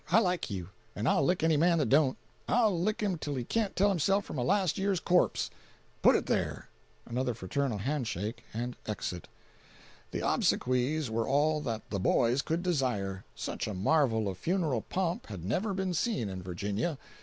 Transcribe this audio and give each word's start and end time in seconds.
I 0.09 0.17
like 0.17 0.49
you, 0.49 0.69
and 0.95 1.07
I'll 1.07 1.23
lick 1.23 1.43
any 1.43 1.57
man 1.57 1.77
that 1.77 1.89
don't. 1.89 2.17
I'll 2.47 2.75
lick 2.75 3.01
him 3.03 3.19
till 3.19 3.35
he 3.35 3.43
can't 3.43 3.75
tell 3.75 3.89
himself 3.89 4.25
from 4.25 4.39
a 4.39 4.43
last 4.43 4.79
year's 4.79 4.99
corpse! 4.99 5.51
Put 6.01 6.15
it 6.15 6.25
there!" 6.25 6.69
[Another 7.05 7.35
fraternal 7.35 7.77
hand 7.77 8.07
shake—and 8.07 8.77
exit.] 8.87 9.27
The 10.09 10.27
obsequies 10.27 11.11
were 11.11 11.27
all 11.27 11.61
that 11.61 11.87
"the 11.91 11.99
boys" 11.99 12.41
could 12.41 12.63
desire. 12.63 13.25
Such 13.35 13.67
a 13.67 13.75
marvel 13.75 14.27
of 14.27 14.39
funeral 14.39 14.81
pomp 14.81 15.27
had 15.27 15.45
never 15.45 15.71
been 15.71 15.93
seen 15.93 16.29
in 16.29 16.41
Virginia. 16.41 16.97